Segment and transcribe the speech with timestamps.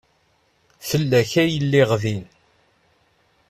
[0.87, 2.23] Fell-ak ay lliɣ din.